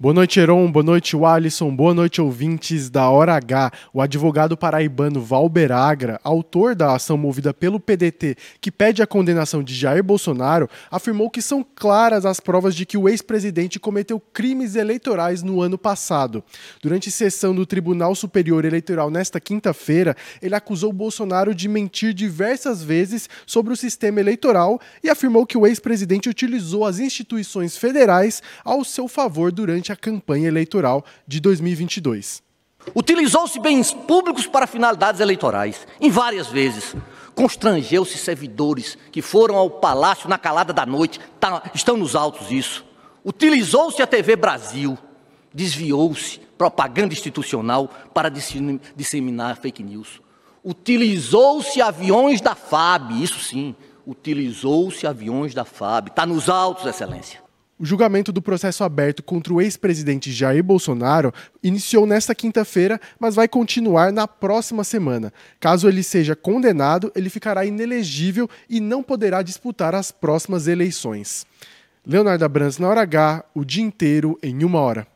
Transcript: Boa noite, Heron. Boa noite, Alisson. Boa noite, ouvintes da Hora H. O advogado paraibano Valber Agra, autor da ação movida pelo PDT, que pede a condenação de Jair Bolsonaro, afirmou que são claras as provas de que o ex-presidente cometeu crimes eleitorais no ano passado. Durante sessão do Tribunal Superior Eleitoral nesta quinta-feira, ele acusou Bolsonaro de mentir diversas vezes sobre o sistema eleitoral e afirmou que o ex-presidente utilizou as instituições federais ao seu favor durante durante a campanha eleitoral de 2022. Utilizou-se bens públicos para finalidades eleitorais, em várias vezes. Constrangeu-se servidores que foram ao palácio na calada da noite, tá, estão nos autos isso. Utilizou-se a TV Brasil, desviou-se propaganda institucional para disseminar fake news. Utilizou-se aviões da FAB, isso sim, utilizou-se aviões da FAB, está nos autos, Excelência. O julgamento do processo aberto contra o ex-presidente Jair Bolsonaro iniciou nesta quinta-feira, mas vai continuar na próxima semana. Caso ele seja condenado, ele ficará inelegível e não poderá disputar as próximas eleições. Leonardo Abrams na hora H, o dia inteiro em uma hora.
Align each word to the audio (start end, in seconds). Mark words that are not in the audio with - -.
Boa 0.00 0.14
noite, 0.14 0.38
Heron. 0.38 0.70
Boa 0.70 0.84
noite, 0.84 1.16
Alisson. 1.16 1.74
Boa 1.74 1.92
noite, 1.92 2.22
ouvintes 2.22 2.88
da 2.88 3.10
Hora 3.10 3.34
H. 3.34 3.72
O 3.92 4.00
advogado 4.00 4.56
paraibano 4.56 5.20
Valber 5.20 5.72
Agra, 5.72 6.20
autor 6.22 6.76
da 6.76 6.94
ação 6.94 7.18
movida 7.18 7.52
pelo 7.52 7.80
PDT, 7.80 8.36
que 8.60 8.70
pede 8.70 9.02
a 9.02 9.08
condenação 9.08 9.60
de 9.60 9.74
Jair 9.74 10.04
Bolsonaro, 10.04 10.70
afirmou 10.88 11.28
que 11.28 11.42
são 11.42 11.66
claras 11.74 12.24
as 12.24 12.38
provas 12.38 12.76
de 12.76 12.86
que 12.86 12.96
o 12.96 13.08
ex-presidente 13.08 13.80
cometeu 13.80 14.20
crimes 14.20 14.76
eleitorais 14.76 15.42
no 15.42 15.60
ano 15.60 15.76
passado. 15.76 16.44
Durante 16.80 17.10
sessão 17.10 17.52
do 17.52 17.66
Tribunal 17.66 18.14
Superior 18.14 18.64
Eleitoral 18.64 19.10
nesta 19.10 19.40
quinta-feira, 19.40 20.16
ele 20.40 20.54
acusou 20.54 20.92
Bolsonaro 20.92 21.52
de 21.52 21.66
mentir 21.66 22.14
diversas 22.14 22.84
vezes 22.84 23.28
sobre 23.44 23.72
o 23.72 23.76
sistema 23.76 24.20
eleitoral 24.20 24.80
e 25.02 25.10
afirmou 25.10 25.44
que 25.44 25.58
o 25.58 25.66
ex-presidente 25.66 26.28
utilizou 26.28 26.84
as 26.84 27.00
instituições 27.00 27.76
federais 27.76 28.40
ao 28.64 28.84
seu 28.84 29.08
favor 29.08 29.50
durante 29.50 29.87
durante 29.88 29.92
a 29.92 29.96
campanha 29.96 30.48
eleitoral 30.48 31.04
de 31.26 31.40
2022. 31.40 32.42
Utilizou-se 32.94 33.58
bens 33.58 33.92
públicos 33.92 34.46
para 34.46 34.66
finalidades 34.66 35.20
eleitorais, 35.20 35.86
em 36.00 36.10
várias 36.10 36.48
vezes. 36.48 36.94
Constrangeu-se 37.34 38.18
servidores 38.18 38.98
que 39.12 39.22
foram 39.22 39.56
ao 39.56 39.70
palácio 39.70 40.28
na 40.28 40.38
calada 40.38 40.72
da 40.72 40.84
noite, 40.84 41.20
tá, 41.40 41.62
estão 41.74 41.96
nos 41.96 42.14
autos 42.14 42.50
isso. 42.50 42.84
Utilizou-se 43.24 44.00
a 44.02 44.06
TV 44.06 44.36
Brasil, 44.36 44.96
desviou-se 45.52 46.40
propaganda 46.56 47.12
institucional 47.12 47.88
para 48.12 48.30
disseminar 48.96 49.56
fake 49.56 49.82
news. 49.82 50.20
Utilizou-se 50.64 51.80
aviões 51.80 52.40
da 52.40 52.54
FAB, 52.54 53.22
isso 53.22 53.38
sim, 53.38 53.74
utilizou-se 54.06 55.06
aviões 55.06 55.54
da 55.54 55.64
FAB, 55.64 56.08
está 56.08 56.26
nos 56.26 56.48
autos, 56.48 56.86
Excelência. 56.86 57.47
O 57.80 57.84
julgamento 57.84 58.32
do 58.32 58.42
processo 58.42 58.82
aberto 58.82 59.22
contra 59.22 59.54
o 59.54 59.60
ex-presidente 59.60 60.32
Jair 60.32 60.64
Bolsonaro 60.64 61.32
iniciou 61.62 62.06
nesta 62.06 62.34
quinta-feira, 62.34 63.00
mas 63.20 63.36
vai 63.36 63.46
continuar 63.46 64.12
na 64.12 64.26
próxima 64.26 64.82
semana. 64.82 65.32
Caso 65.60 65.88
ele 65.88 66.02
seja 66.02 66.34
condenado, 66.34 67.12
ele 67.14 67.30
ficará 67.30 67.64
inelegível 67.64 68.50
e 68.68 68.80
não 68.80 69.00
poderá 69.00 69.42
disputar 69.42 69.94
as 69.94 70.10
próximas 70.10 70.66
eleições. 70.66 71.46
Leonardo 72.04 72.44
Abrams 72.44 72.80
na 72.80 72.88
hora 72.88 73.02
H, 73.02 73.44
o 73.54 73.64
dia 73.64 73.84
inteiro 73.84 74.36
em 74.42 74.64
uma 74.64 74.80
hora. 74.80 75.06